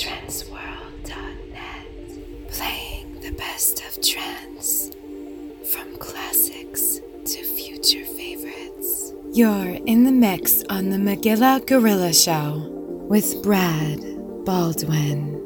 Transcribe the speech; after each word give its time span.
transworld.net, 0.00 2.50
playing 2.50 3.20
the 3.20 3.30
best 3.32 3.82
of 3.86 4.02
trance 4.02 4.90
from 5.72 5.96
classics 5.98 7.00
to 7.24 7.44
future 7.44 8.04
favorites. 8.04 9.12
You're 9.32 9.78
in 9.86 10.04
the 10.04 10.12
mix 10.12 10.62
on 10.70 10.90
the 10.90 10.96
Magilla 10.96 11.64
Gorilla 11.66 12.12
Show 12.12 12.68
with 13.08 13.42
Brad 13.42 14.00
Baldwin. 14.44 15.43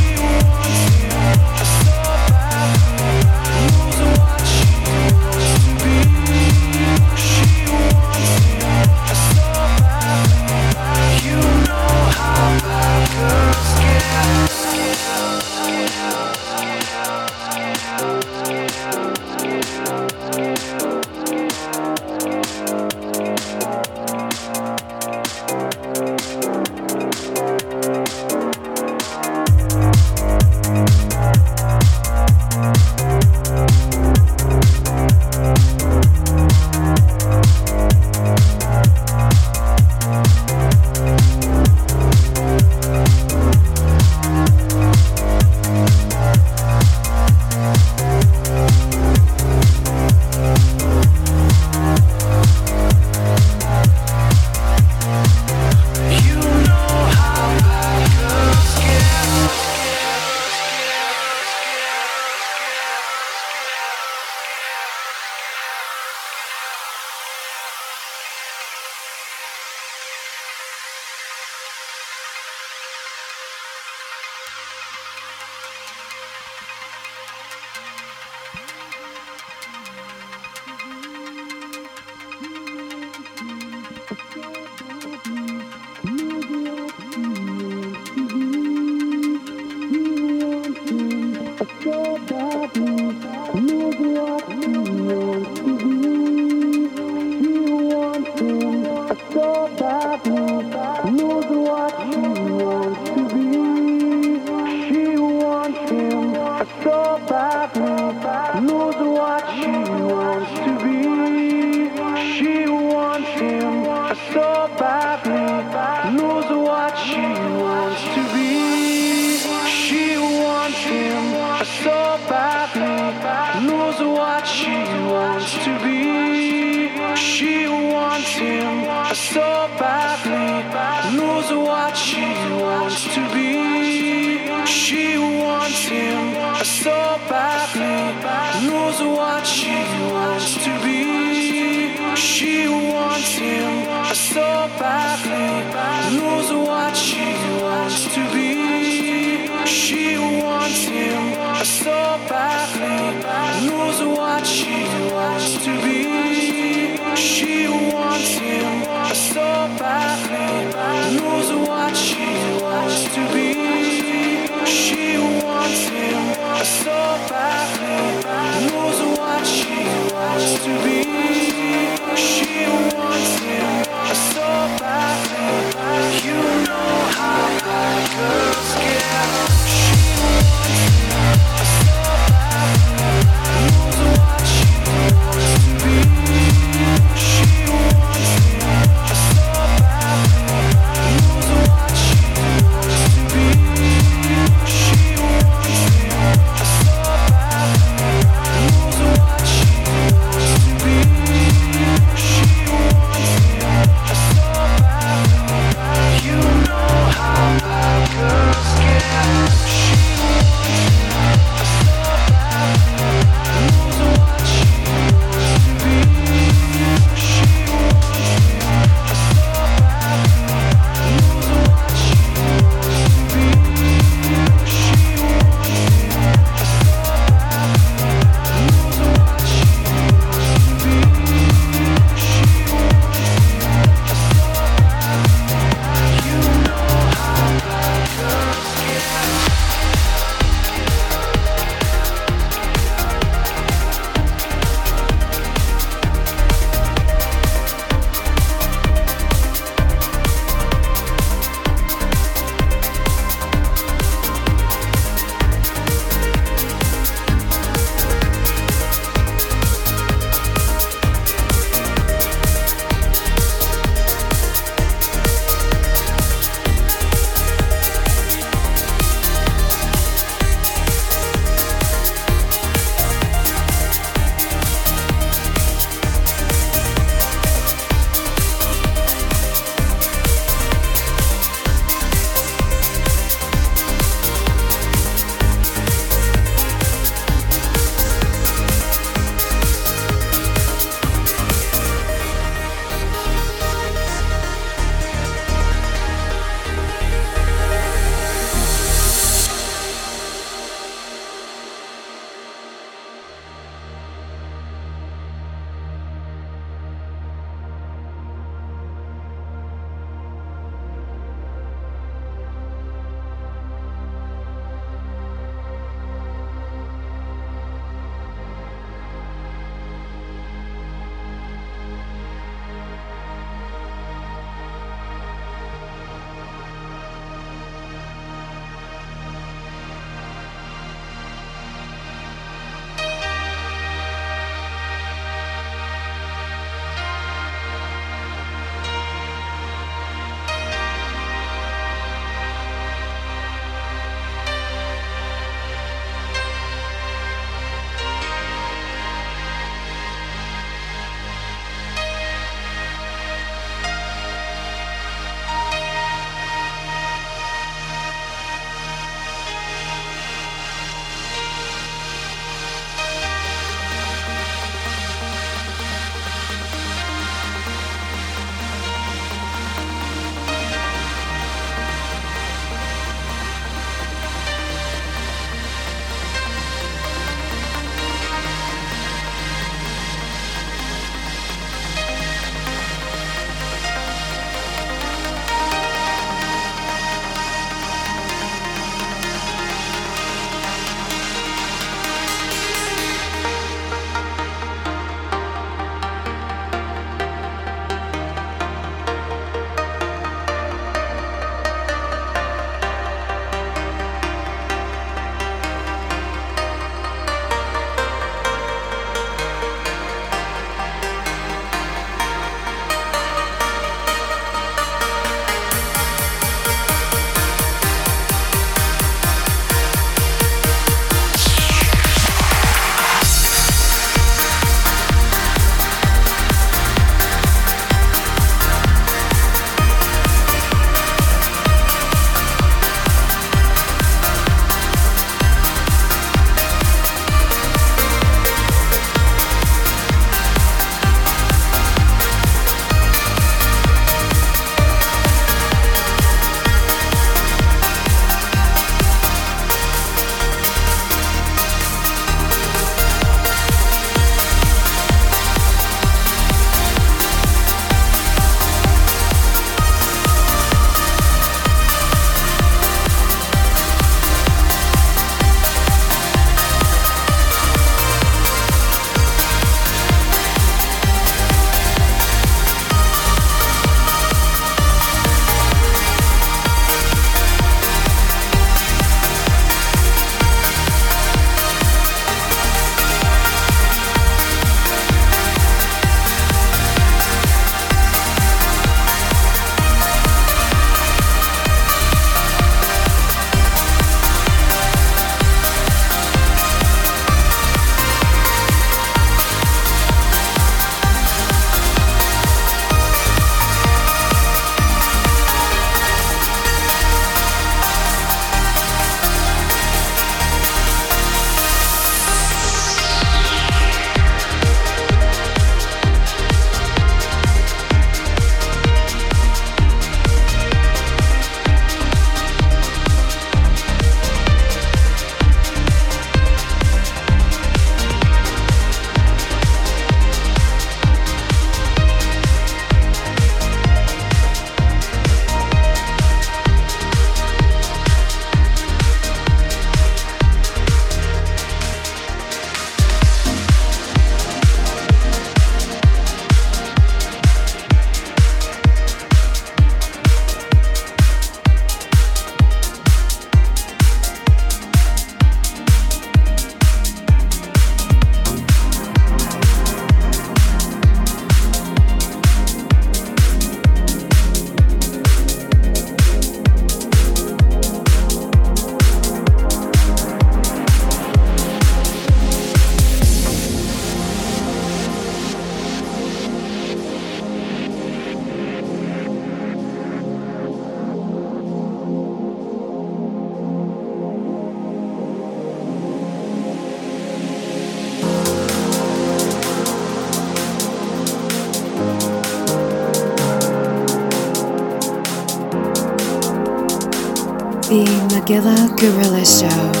Magilla 598.51 598.75
Gorilla 598.97 599.45
Show 599.45 600.00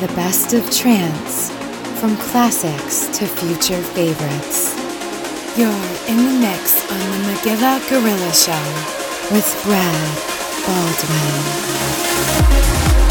the 0.00 0.08
best 0.14 0.54
of 0.54 0.70
trance 0.70 1.50
from 1.98 2.16
classics 2.18 3.08
to 3.18 3.26
future 3.26 3.82
favorites. 3.82 4.76
You're 5.58 5.72
in 6.06 6.18
the 6.18 6.38
mix 6.38 6.88
on 6.88 6.98
the 6.98 7.18
Magilla 7.26 7.80
Gorilla 7.90 8.32
Show 8.32 8.62
with 9.32 9.60
Brad 9.64 10.18
Baldwin. 10.66 13.07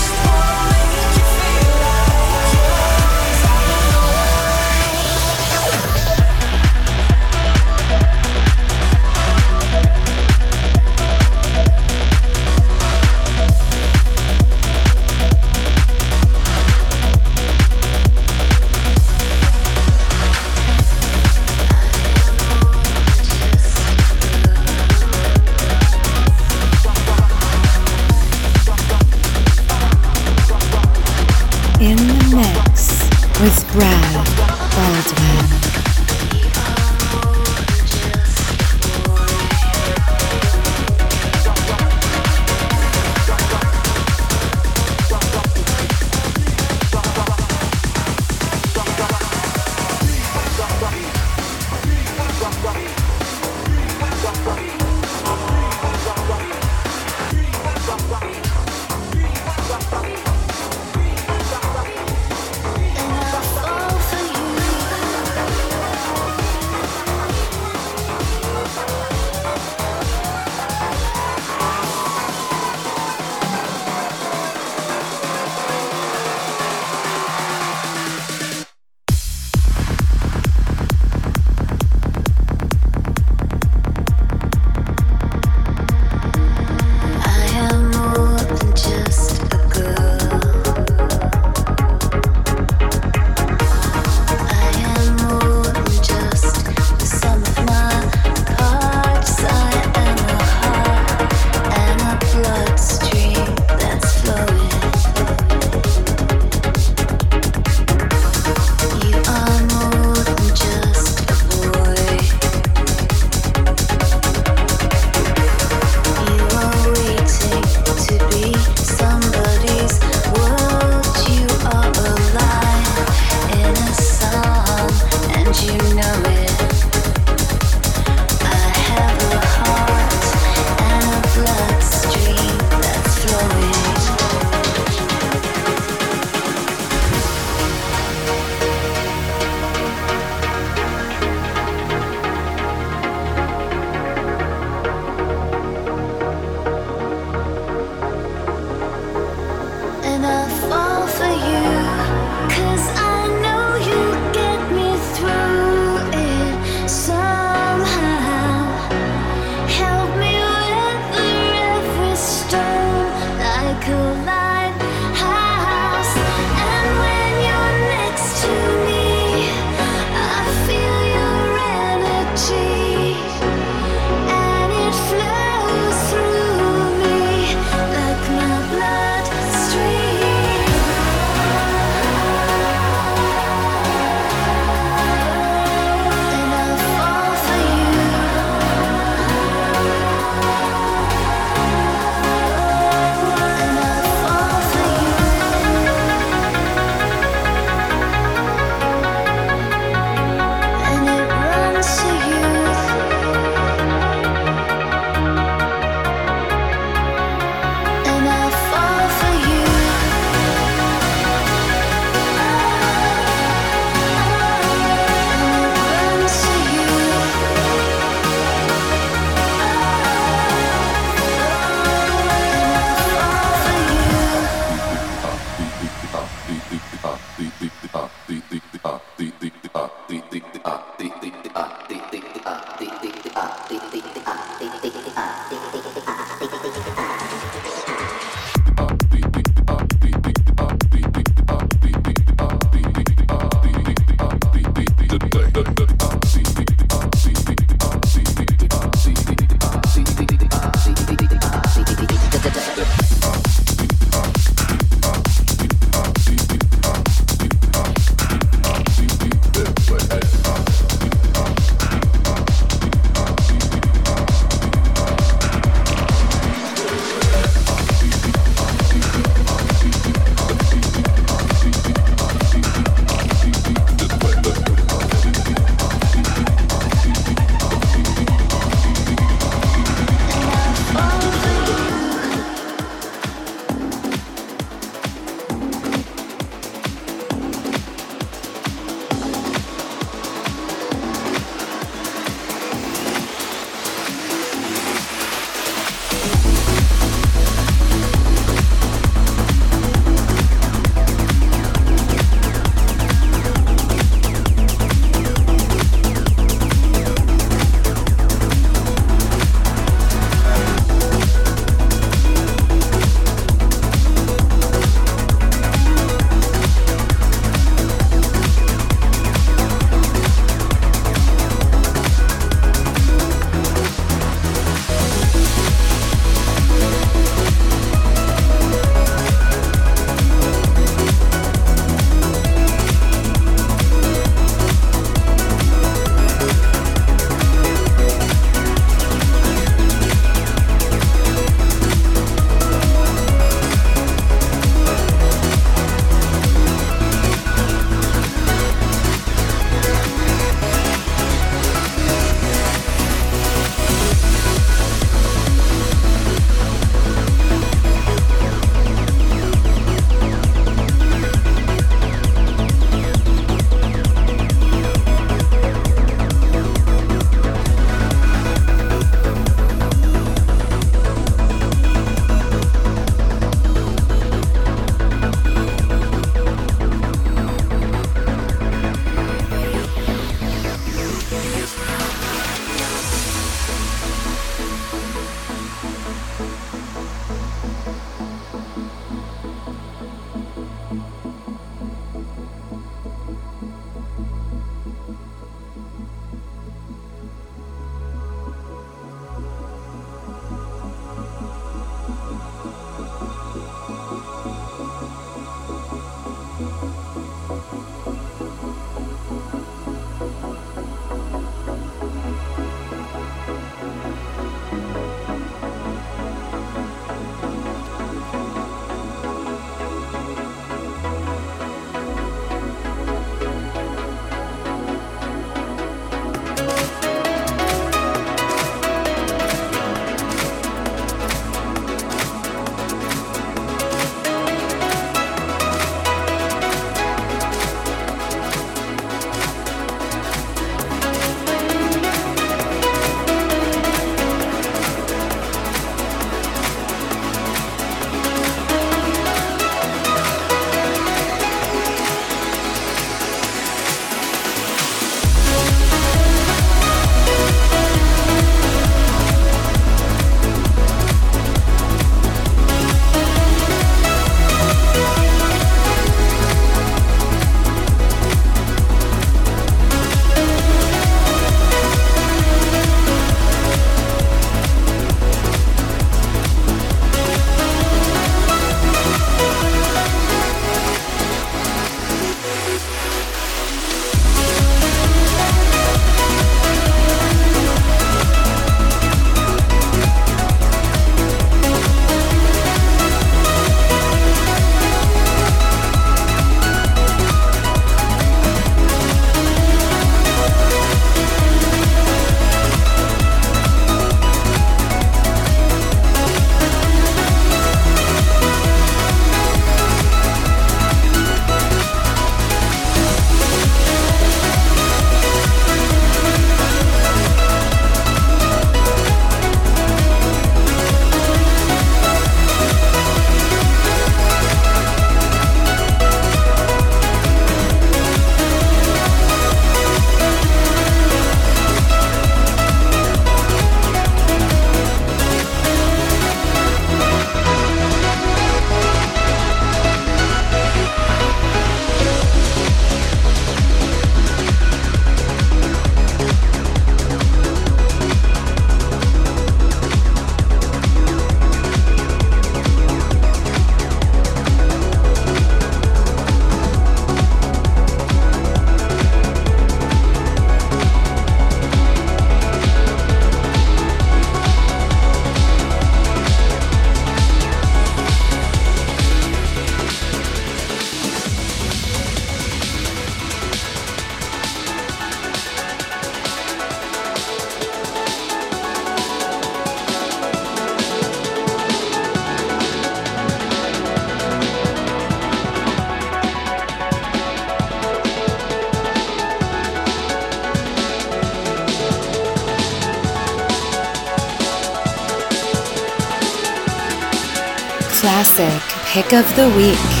Of 599.13 599.35
the 599.35 599.49
Week. 599.57 600.00